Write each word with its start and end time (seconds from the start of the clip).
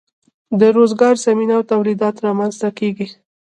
د 0.59 0.61
روزګار 0.77 1.15
زمینه 1.25 1.53
او 1.57 1.63
تولیدات 1.71 2.15
رامینځ 2.25 2.55
ته 2.61 2.69
کیږي. 2.79 3.07